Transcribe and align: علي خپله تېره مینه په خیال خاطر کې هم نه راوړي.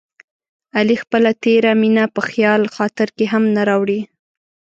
علي 0.77 0.95
خپله 1.03 1.31
تېره 1.43 1.71
مینه 1.81 2.05
په 2.15 2.21
خیال 2.29 2.61
خاطر 2.75 3.07
کې 3.17 3.25
هم 3.33 3.43
نه 3.55 3.61
راوړي. 3.69 3.99